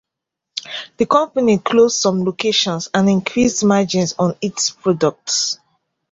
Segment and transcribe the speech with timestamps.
[0.97, 5.59] The company closed some locations and increased margins on its products.